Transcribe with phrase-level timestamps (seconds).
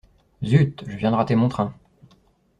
[0.43, 1.75] Zut, je viens de rater mon train.